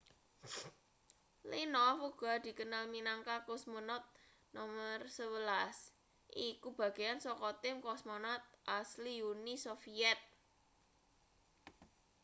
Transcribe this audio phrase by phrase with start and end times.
[1.49, 4.05] leonov uga dikenal minangka cosmonaut
[4.53, 8.43] no 11 iku bagean saka tim cosmonaut
[8.79, 10.19] asli uni soviet